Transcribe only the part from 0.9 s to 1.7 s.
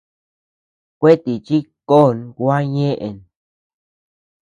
Kuetíchi